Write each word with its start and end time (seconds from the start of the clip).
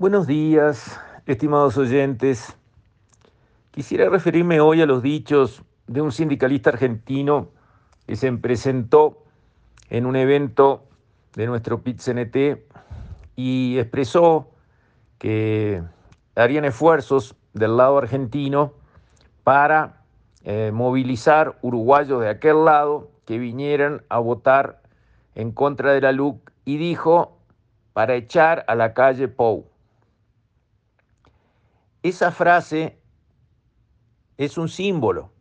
Buenos 0.00 0.28
días, 0.28 1.00
estimados 1.26 1.76
oyentes. 1.76 2.56
Quisiera 3.72 4.08
referirme 4.08 4.60
hoy 4.60 4.80
a 4.80 4.86
los 4.86 5.02
dichos 5.02 5.64
de 5.88 6.00
un 6.00 6.12
sindicalista 6.12 6.70
argentino 6.70 7.48
que 8.06 8.14
se 8.14 8.32
presentó 8.34 9.24
en 9.90 10.06
un 10.06 10.14
evento 10.14 10.84
de 11.34 11.48
nuestro 11.48 11.82
PIT-CNT 11.82 12.60
y 13.34 13.76
expresó 13.80 14.52
que 15.18 15.82
harían 16.36 16.64
esfuerzos 16.64 17.34
del 17.52 17.76
lado 17.76 17.98
argentino 17.98 18.74
para 19.42 20.04
eh, 20.44 20.70
movilizar 20.72 21.58
uruguayos 21.60 22.20
de 22.20 22.28
aquel 22.28 22.64
lado 22.64 23.10
que 23.24 23.36
vinieran 23.38 24.04
a 24.10 24.20
votar 24.20 24.80
en 25.34 25.50
contra 25.50 25.92
de 25.92 26.02
la 26.02 26.12
LUC 26.12 26.52
y 26.64 26.76
dijo 26.76 27.36
para 27.94 28.14
echar 28.14 28.64
a 28.68 28.76
la 28.76 28.94
calle 28.94 29.26
Pou. 29.26 29.66
Esa 32.02 32.30
frase 32.30 32.98
es 34.36 34.56
un 34.56 34.68
símbolo. 34.68 35.32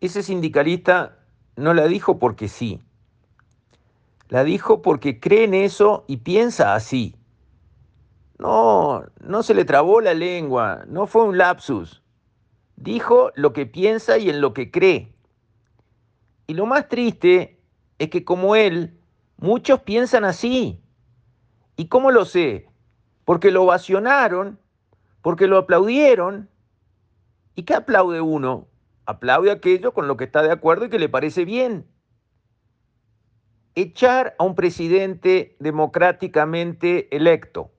Ese 0.00 0.22
sindicalista 0.22 1.18
no 1.56 1.74
la 1.74 1.86
dijo 1.86 2.18
porque 2.18 2.48
sí. 2.48 2.80
La 4.28 4.44
dijo 4.44 4.82
porque 4.82 5.18
cree 5.18 5.44
en 5.44 5.54
eso 5.54 6.04
y 6.06 6.18
piensa 6.18 6.74
así. 6.74 7.16
No, 8.38 9.02
no 9.20 9.42
se 9.42 9.54
le 9.54 9.64
trabó 9.64 10.00
la 10.00 10.14
lengua, 10.14 10.84
no 10.86 11.06
fue 11.06 11.24
un 11.24 11.38
lapsus. 11.38 12.02
Dijo 12.76 13.32
lo 13.34 13.52
que 13.52 13.66
piensa 13.66 14.18
y 14.18 14.30
en 14.30 14.40
lo 14.40 14.54
que 14.54 14.70
cree. 14.70 15.12
Y 16.46 16.54
lo 16.54 16.66
más 16.66 16.88
triste 16.88 17.60
es 17.98 18.10
que 18.10 18.24
como 18.24 18.54
él, 18.54 19.00
muchos 19.38 19.80
piensan 19.80 20.24
así. 20.24 20.80
¿Y 21.76 21.88
cómo 21.88 22.12
lo 22.12 22.24
sé? 22.24 22.68
Porque 23.24 23.50
lo 23.50 23.64
ovacionaron, 23.64 24.60
porque 25.22 25.46
lo 25.46 25.58
aplaudieron. 25.58 26.48
¿Y 27.54 27.64
qué 27.64 27.74
aplaude 27.74 28.20
uno? 28.20 28.68
Aplaude 29.06 29.50
aquello 29.50 29.92
con 29.92 30.08
lo 30.08 30.16
que 30.16 30.24
está 30.24 30.42
de 30.42 30.52
acuerdo 30.52 30.86
y 30.86 30.90
que 30.90 30.98
le 30.98 31.08
parece 31.08 31.44
bien. 31.44 31.86
Echar 33.74 34.34
a 34.38 34.44
un 34.44 34.54
presidente 34.54 35.56
democráticamente 35.60 37.14
electo 37.16 37.72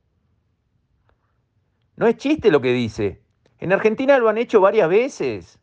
no 2.00 2.08
es 2.08 2.16
chiste 2.16 2.50
lo 2.50 2.62
que 2.62 2.72
dice. 2.72 3.22
En 3.58 3.73
Argentina 3.73 4.17
lo 4.20 4.30
han 4.30 4.38
hecho 4.38 4.62
varias 4.62 4.88
veces. 4.88 5.60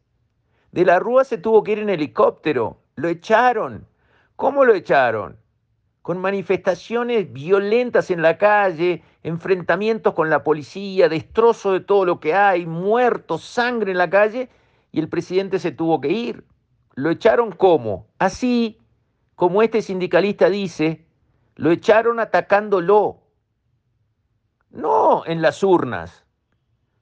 De 0.70 0.84
la 0.84 0.98
Rúa 0.98 1.24
se 1.24 1.38
tuvo 1.38 1.62
que 1.62 1.72
ir 1.72 1.78
en 1.78 1.88
helicóptero. 1.88 2.82
Lo 2.94 3.08
echaron. 3.08 3.88
¿Cómo 4.36 4.66
lo 4.66 4.74
echaron? 4.74 5.38
Con 6.06 6.18
manifestaciones 6.18 7.32
violentas 7.32 8.12
en 8.12 8.22
la 8.22 8.38
calle, 8.38 9.02
enfrentamientos 9.24 10.14
con 10.14 10.30
la 10.30 10.44
policía, 10.44 11.08
destrozo 11.08 11.72
de 11.72 11.80
todo 11.80 12.04
lo 12.04 12.20
que 12.20 12.32
hay, 12.32 12.64
muertos, 12.64 13.42
sangre 13.42 13.90
en 13.90 13.98
la 13.98 14.08
calle, 14.08 14.48
y 14.92 15.00
el 15.00 15.08
presidente 15.08 15.58
se 15.58 15.72
tuvo 15.72 16.00
que 16.00 16.10
ir. 16.10 16.44
¿Lo 16.94 17.10
echaron 17.10 17.50
cómo? 17.50 18.06
Así, 18.20 18.78
como 19.34 19.62
este 19.62 19.82
sindicalista 19.82 20.48
dice, 20.48 21.04
lo 21.56 21.72
echaron 21.72 22.20
atacándolo. 22.20 23.22
No 24.70 25.26
en 25.26 25.42
las 25.42 25.60
urnas, 25.64 26.24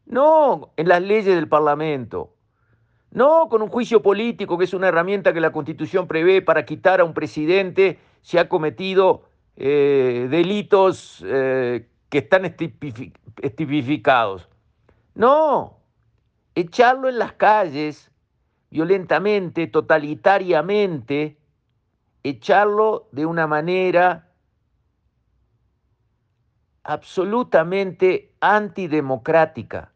no 0.07 0.73
en 0.79 0.89
las 0.89 1.03
leyes 1.03 1.27
del 1.27 1.47
Parlamento, 1.47 2.37
no 3.11 3.51
con 3.51 3.61
un 3.61 3.69
juicio 3.69 4.01
político, 4.01 4.57
que 4.57 4.65
es 4.65 4.73
una 4.73 4.89
herramienta 4.89 5.35
que 5.35 5.43
la 5.43 5.53
Constitución 5.53 6.09
prevé 6.09 6.41
para 6.41 6.65
quitar 6.65 7.03
a 7.03 7.05
un 7.05 7.13
presidente 7.13 7.99
si 8.25 8.39
ha 8.39 8.49
cometido 8.49 9.29
eh, 9.55 10.27
delitos 10.31 11.23
eh, 11.27 11.87
que 12.09 12.19
están 12.19 12.47
estipificados. 12.47 14.49
No, 15.15 15.79
echarlo 16.55 17.11
en 17.11 17.19
las 17.19 17.35
calles 17.35 18.11
violentamente, 18.71 19.67
totalitariamente, 19.67 21.37
echarlo 22.23 23.11
de 23.13 23.27
una 23.27 23.47
manera 23.47 24.31
absolutamente 26.83 28.33
antidemocrática 28.41 29.93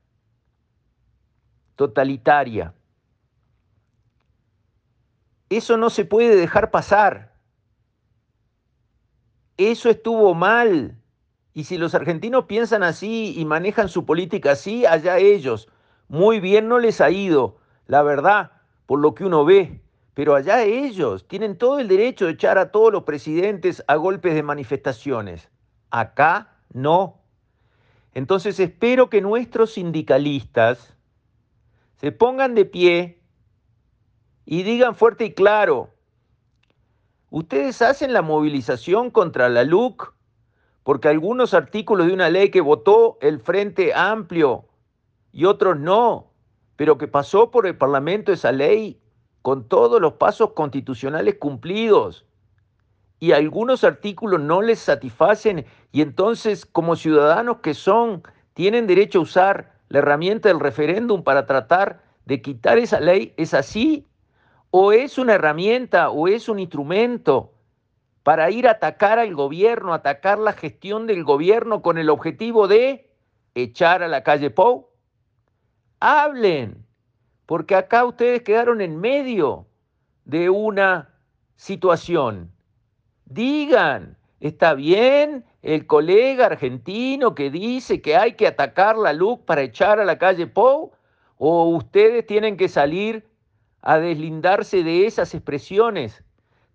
totalitaria. 1.76 2.74
Eso 5.48 5.78
no 5.78 5.88
se 5.88 6.04
puede 6.04 6.36
dejar 6.36 6.70
pasar. 6.70 7.37
Eso 9.58 9.90
estuvo 9.90 10.34
mal. 10.34 10.96
Y 11.52 11.64
si 11.64 11.76
los 11.76 11.94
argentinos 11.94 12.44
piensan 12.44 12.84
así 12.84 13.34
y 13.36 13.44
manejan 13.44 13.88
su 13.88 14.06
política 14.06 14.52
así, 14.52 14.86
allá 14.86 15.18
ellos. 15.18 15.68
Muy 16.06 16.40
bien 16.40 16.68
no 16.68 16.78
les 16.78 17.00
ha 17.00 17.10
ido, 17.10 17.58
la 17.86 18.02
verdad, 18.02 18.52
por 18.86 19.00
lo 19.00 19.14
que 19.14 19.24
uno 19.24 19.44
ve. 19.44 19.82
Pero 20.14 20.36
allá 20.36 20.62
ellos 20.62 21.26
tienen 21.26 21.58
todo 21.58 21.80
el 21.80 21.88
derecho 21.88 22.26
de 22.26 22.32
echar 22.32 22.56
a 22.56 22.70
todos 22.70 22.92
los 22.92 23.02
presidentes 23.02 23.84
a 23.88 23.96
golpes 23.96 24.34
de 24.34 24.44
manifestaciones. 24.44 25.50
Acá 25.90 26.56
no. 26.72 27.20
Entonces 28.14 28.58
espero 28.60 29.10
que 29.10 29.20
nuestros 29.20 29.72
sindicalistas 29.72 30.94
se 31.96 32.12
pongan 32.12 32.54
de 32.54 32.64
pie 32.64 33.20
y 34.44 34.62
digan 34.62 34.94
fuerte 34.94 35.24
y 35.24 35.34
claro, 35.34 35.94
ustedes 37.30 37.82
hacen 37.82 38.12
la 38.12 38.22
movilización 38.22 39.10
contra 39.10 39.48
la 39.48 39.64
LUC 39.64 40.14
porque 40.82 41.08
algunos 41.08 41.52
artículos 41.52 42.06
de 42.06 42.14
una 42.14 42.30
ley 42.30 42.50
que 42.50 42.62
votó 42.62 43.18
el 43.20 43.40
Frente 43.40 43.92
Amplio 43.94 44.64
y 45.32 45.44
otros 45.44 45.78
no, 45.78 46.32
pero 46.76 46.96
que 46.96 47.08
pasó 47.08 47.50
por 47.50 47.66
el 47.66 47.76
Parlamento 47.76 48.32
esa 48.32 48.52
ley 48.52 48.98
con 49.42 49.68
todos 49.68 50.00
los 50.00 50.14
pasos 50.14 50.52
constitucionales 50.52 51.36
cumplidos 51.38 52.24
y 53.20 53.32
algunos 53.32 53.84
artículos 53.84 54.40
no 54.40 54.62
les 54.62 54.78
satisfacen 54.78 55.66
y 55.92 56.02
entonces 56.02 56.64
como 56.64 56.96
ciudadanos 56.96 57.58
que 57.58 57.74
son 57.74 58.22
tienen 58.54 58.86
derecho 58.86 59.18
a 59.18 59.22
usar 59.22 59.72
la 59.88 59.98
herramienta 59.98 60.48
del 60.48 60.60
referéndum 60.60 61.22
para 61.22 61.46
tratar 61.46 62.02
de 62.24 62.42
quitar 62.42 62.78
esa 62.78 63.00
ley? 63.00 63.32
¿Es 63.36 63.54
así? 63.54 64.06
¿O 64.70 64.92
es 64.92 65.16
una 65.16 65.34
herramienta 65.34 66.10
o 66.10 66.28
es 66.28 66.48
un 66.48 66.58
instrumento 66.58 67.54
para 68.22 68.50
ir 68.50 68.68
a 68.68 68.72
atacar 68.72 69.18
al 69.18 69.34
gobierno, 69.34 69.94
atacar 69.94 70.38
la 70.38 70.52
gestión 70.52 71.06
del 71.06 71.24
gobierno 71.24 71.80
con 71.80 71.96
el 71.96 72.10
objetivo 72.10 72.68
de 72.68 73.10
echar 73.54 74.02
a 74.02 74.08
la 74.08 74.22
calle 74.22 74.50
Pou? 74.50 74.90
Hablen, 76.00 76.84
porque 77.46 77.74
acá 77.74 78.04
ustedes 78.04 78.42
quedaron 78.42 78.82
en 78.82 79.00
medio 79.00 79.66
de 80.26 80.50
una 80.50 81.14
situación. 81.56 82.52
Digan, 83.24 84.18
está 84.40 84.74
bien, 84.74 85.46
el 85.62 85.86
colega 85.86 86.46
argentino 86.46 87.34
que 87.34 87.50
dice 87.50 88.02
que 88.02 88.16
hay 88.16 88.34
que 88.34 88.46
atacar 88.46 88.98
la 88.98 89.14
luz 89.14 89.38
para 89.46 89.62
echar 89.62 89.98
a 89.98 90.04
la 90.04 90.18
calle 90.18 90.46
Pou, 90.46 90.92
o 91.38 91.68
ustedes 91.68 92.26
tienen 92.26 92.56
que 92.58 92.68
salir 92.68 93.27
a 93.82 93.98
deslindarse 93.98 94.82
de 94.82 95.06
esas 95.06 95.34
expresiones 95.34 96.22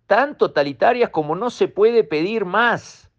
tan 0.07 0.37
totalitarias 0.37 1.09
como 1.09 1.35
no 1.35 1.49
se 1.49 1.67
puede 1.67 2.03
pedir 2.03 2.45
más 2.45 3.09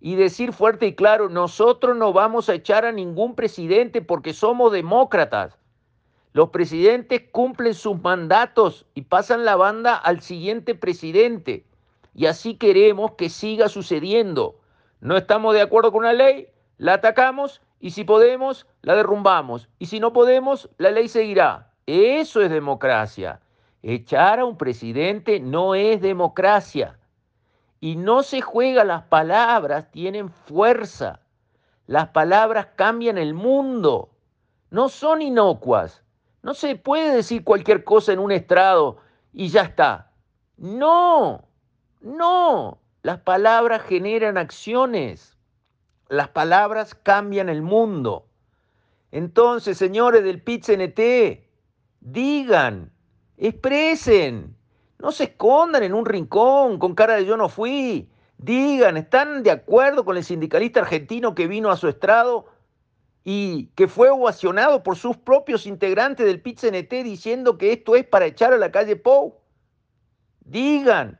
y 0.00 0.16
decir 0.16 0.52
fuerte 0.52 0.86
y 0.86 0.94
claro, 0.94 1.28
nosotros 1.28 1.96
no 1.96 2.12
vamos 2.12 2.48
a 2.48 2.54
echar 2.54 2.84
a 2.84 2.92
ningún 2.92 3.34
presidente 3.34 4.02
porque 4.02 4.34
somos 4.34 4.72
demócratas. 4.72 5.58
Los 6.32 6.50
presidentes 6.50 7.22
cumplen 7.30 7.74
sus 7.74 8.00
mandatos 8.02 8.86
y 8.94 9.02
pasan 9.02 9.44
la 9.44 9.56
banda 9.56 9.94
al 9.94 10.20
siguiente 10.20 10.74
presidente. 10.74 11.64
Y 12.14 12.26
así 12.26 12.56
queremos 12.56 13.12
que 13.12 13.28
siga 13.28 13.68
sucediendo 13.68 14.58
no 15.04 15.18
estamos 15.18 15.52
de 15.52 15.60
acuerdo 15.60 15.92
con 15.92 16.00
una 16.00 16.14
ley, 16.14 16.48
la 16.78 16.94
atacamos 16.94 17.60
y 17.78 17.90
si 17.90 18.04
podemos, 18.04 18.66
la 18.80 18.96
derrumbamos. 18.96 19.68
Y 19.78 19.84
si 19.84 20.00
no 20.00 20.14
podemos, 20.14 20.70
la 20.78 20.90
ley 20.90 21.08
seguirá. 21.08 21.73
Eso 21.86 22.40
es 22.40 22.50
democracia. 22.50 23.40
Echar 23.82 24.40
a 24.40 24.44
un 24.44 24.56
presidente 24.56 25.40
no 25.40 25.74
es 25.74 26.00
democracia. 26.00 26.98
Y 27.80 27.96
no 27.96 28.22
se 28.22 28.40
juega, 28.40 28.82
las 28.84 29.02
palabras 29.04 29.90
tienen 29.90 30.30
fuerza. 30.30 31.20
Las 31.86 32.08
palabras 32.08 32.68
cambian 32.76 33.18
el 33.18 33.34
mundo. 33.34 34.10
No 34.70 34.88
son 34.88 35.20
inocuas. 35.20 36.02
No 36.42 36.54
se 36.54 36.76
puede 36.76 37.14
decir 37.14 37.44
cualquier 37.44 37.84
cosa 37.84 38.12
en 38.12 38.18
un 38.18 38.32
estrado 38.32 38.98
y 39.32 39.48
ya 39.48 39.62
está. 39.62 40.12
No, 40.56 41.44
no. 42.00 42.78
Las 43.02 43.18
palabras 43.20 43.82
generan 43.82 44.38
acciones. 44.38 45.36
Las 46.08 46.28
palabras 46.28 46.94
cambian 46.94 47.50
el 47.50 47.60
mundo. 47.60 48.26
Entonces, 49.10 49.76
señores 49.76 50.24
del 50.24 50.42
PIT-CNT, 50.42 51.44
digan, 52.04 52.92
expresen, 53.36 54.56
no 54.98 55.10
se 55.10 55.24
escondan 55.24 55.82
en 55.82 55.94
un 55.94 56.06
rincón 56.06 56.78
con 56.78 56.94
cara 56.94 57.16
de 57.16 57.26
yo 57.26 57.36
no 57.36 57.48
fui. 57.48 58.08
Digan, 58.38 58.96
¿están 58.96 59.42
de 59.42 59.50
acuerdo 59.50 60.04
con 60.04 60.16
el 60.16 60.24
sindicalista 60.24 60.80
argentino 60.80 61.34
que 61.34 61.48
vino 61.48 61.70
a 61.70 61.76
su 61.76 61.88
estrado 61.88 62.46
y 63.24 63.66
que 63.74 63.88
fue 63.88 64.10
ovacionado 64.10 64.82
por 64.82 64.96
sus 64.96 65.16
propios 65.16 65.66
integrantes 65.66 66.26
del 66.26 66.42
pit 66.42 66.60
diciendo 66.60 67.56
que 67.58 67.72
esto 67.72 67.96
es 67.96 68.06
para 68.06 68.26
echar 68.26 68.52
a 68.52 68.58
la 68.58 68.70
calle 68.70 68.96
Pou? 68.96 69.40
Digan, 70.40 71.18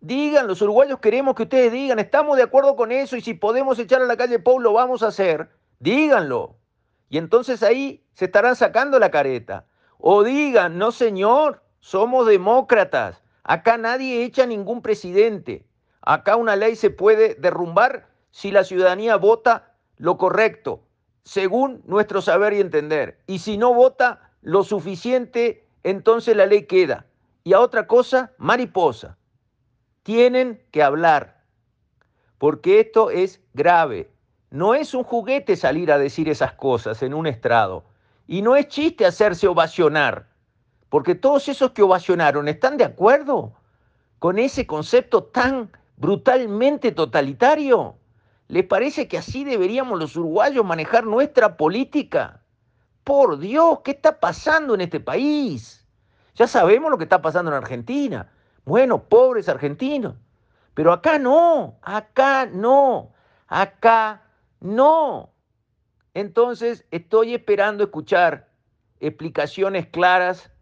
digan, 0.00 0.46
los 0.46 0.62
uruguayos 0.62 1.00
queremos 1.00 1.34
que 1.34 1.42
ustedes 1.42 1.72
digan, 1.72 1.98
estamos 1.98 2.36
de 2.36 2.44
acuerdo 2.44 2.76
con 2.76 2.92
eso 2.92 3.16
y 3.16 3.20
si 3.20 3.34
podemos 3.34 3.78
echar 3.80 4.00
a 4.00 4.06
la 4.06 4.16
calle 4.16 4.38
Pou 4.38 4.60
lo 4.60 4.72
vamos 4.72 5.02
a 5.02 5.08
hacer. 5.08 5.50
Díganlo. 5.80 6.56
Y 7.08 7.18
entonces 7.18 7.62
ahí 7.64 8.06
se 8.14 8.26
estarán 8.26 8.54
sacando 8.54 8.98
la 9.00 9.10
careta. 9.10 9.66
O 10.04 10.24
digan, 10.24 10.78
no 10.78 10.90
señor, 10.90 11.62
somos 11.78 12.26
demócratas. 12.26 13.22
Acá 13.44 13.78
nadie 13.78 14.24
echa 14.24 14.46
ningún 14.46 14.82
presidente. 14.82 15.64
Acá 16.00 16.34
una 16.34 16.56
ley 16.56 16.74
se 16.74 16.90
puede 16.90 17.36
derrumbar 17.36 18.08
si 18.32 18.50
la 18.50 18.64
ciudadanía 18.64 19.14
vota 19.14 19.76
lo 19.98 20.18
correcto, 20.18 20.82
según 21.22 21.82
nuestro 21.86 22.20
saber 22.20 22.52
y 22.52 22.60
entender. 22.60 23.20
Y 23.28 23.38
si 23.38 23.56
no 23.56 23.74
vota 23.74 24.32
lo 24.40 24.64
suficiente, 24.64 25.68
entonces 25.84 26.36
la 26.36 26.46
ley 26.46 26.64
queda. 26.64 27.06
Y 27.44 27.52
a 27.52 27.60
otra 27.60 27.86
cosa, 27.86 28.32
mariposa. 28.38 29.18
Tienen 30.02 30.66
que 30.72 30.82
hablar, 30.82 31.44
porque 32.38 32.80
esto 32.80 33.10
es 33.10 33.40
grave. 33.54 34.10
No 34.50 34.74
es 34.74 34.94
un 34.94 35.04
juguete 35.04 35.54
salir 35.54 35.92
a 35.92 35.98
decir 35.98 36.28
esas 36.28 36.54
cosas 36.54 37.04
en 37.04 37.14
un 37.14 37.28
estrado. 37.28 37.84
Y 38.26 38.42
no 38.42 38.56
es 38.56 38.68
chiste 38.68 39.04
hacerse 39.06 39.48
ovacionar. 39.48 40.28
Porque 40.88 41.14
todos 41.14 41.48
esos 41.48 41.70
que 41.72 41.82
ovacionaron 41.82 42.48
están 42.48 42.76
de 42.76 42.84
acuerdo 42.84 43.54
con 44.18 44.38
ese 44.38 44.66
concepto 44.66 45.24
tan 45.24 45.70
brutalmente 45.96 46.92
totalitario. 46.92 47.96
¿Les 48.48 48.64
parece 48.64 49.08
que 49.08 49.18
así 49.18 49.44
deberíamos 49.44 49.98
los 49.98 50.16
uruguayos 50.16 50.64
manejar 50.64 51.04
nuestra 51.04 51.56
política? 51.56 52.42
Por 53.04 53.38
Dios, 53.38 53.80
¿qué 53.82 53.92
está 53.92 54.20
pasando 54.20 54.74
en 54.74 54.82
este 54.82 55.00
país? 55.00 55.86
Ya 56.34 56.46
sabemos 56.46 56.90
lo 56.90 56.98
que 56.98 57.04
está 57.04 57.22
pasando 57.22 57.50
en 57.50 57.56
Argentina. 57.56 58.30
Bueno, 58.64 59.02
pobres 59.02 59.48
argentinos. 59.48 60.14
Pero 60.74 60.92
acá 60.92 61.18
no, 61.18 61.78
acá 61.82 62.46
no, 62.46 63.12
acá 63.48 64.22
no. 64.60 65.31
Entonces 66.14 66.84
estoy 66.90 67.34
esperando 67.34 67.84
escuchar 67.84 68.48
explicaciones 69.00 69.86
claras 69.86 70.52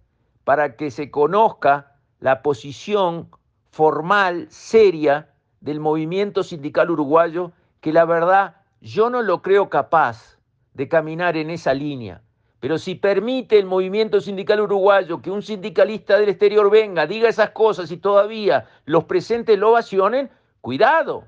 para 0.44 0.76
que 0.76 0.91
se 0.91 1.11
conozca 1.11 1.97
la 2.20 2.43
posición 2.43 3.31
formal, 3.70 4.47
seria, 4.50 5.31
del 5.61 5.81
movimiento 5.81 6.43
sindical 6.43 6.91
uruguayo, 6.91 7.52
que 7.81 7.93
la 7.93 8.05
verdad 8.05 8.56
yo 8.81 9.11
no 9.11 9.23
lo 9.23 9.43
creo 9.43 9.69
capaz 9.69 10.38
de 10.75 10.88
caminar 10.88 11.37
en 11.37 11.50
esa 11.50 11.75
línea. 11.75 12.23
Pero 12.61 12.79
si 12.79 12.94
permite 12.94 13.58
el 13.58 13.67
movimiento 13.67 14.20
sindical 14.20 14.61
uruguayo 14.61 15.20
que 15.20 15.31
un 15.31 15.43
sindicalista 15.43 16.19
del 16.19 16.29
exterior 16.29 16.70
venga, 16.70 17.06
diga 17.06 17.29
esas 17.29 17.50
cosas 17.50 17.91
y 17.91 17.97
todavía 17.97 18.67
los 18.85 19.05
presentes 19.05 19.58
lo 19.58 19.70
ovacionen, 19.70 20.31
cuidado. 20.61 21.25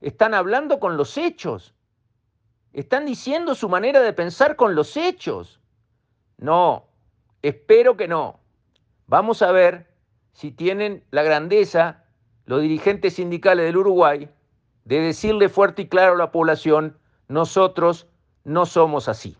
Están 0.00 0.32
hablando 0.34 0.80
con 0.80 0.96
los 0.96 1.16
hechos. 1.18 1.74
Están 2.72 3.06
diciendo 3.06 3.54
su 3.54 3.68
manera 3.68 4.00
de 4.00 4.12
pensar 4.12 4.56
con 4.56 4.74
los 4.74 4.96
hechos. 4.96 5.60
No, 6.38 6.86
espero 7.42 7.96
que 7.96 8.08
no. 8.08 8.40
Vamos 9.06 9.42
a 9.42 9.50
ver 9.52 9.88
si 10.32 10.52
tienen 10.52 11.04
la 11.10 11.22
grandeza 11.22 12.04
los 12.46 12.62
dirigentes 12.62 13.14
sindicales 13.14 13.64
del 13.66 13.76
Uruguay 13.76 14.28
de 14.84 15.00
decirle 15.00 15.48
fuerte 15.48 15.82
y 15.82 15.88
claro 15.88 16.14
a 16.14 16.18
la 16.18 16.32
población, 16.32 16.98
nosotros 17.28 18.08
no 18.42 18.66
somos 18.66 19.08
así. 19.08 19.36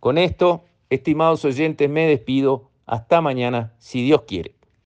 Con 0.00 0.18
esto, 0.18 0.64
estimados 0.90 1.44
oyentes, 1.46 1.88
me 1.88 2.06
despido. 2.06 2.68
Hasta 2.84 3.20
mañana, 3.20 3.72
si 3.78 4.02
Dios 4.02 4.22
quiere. 4.26 4.59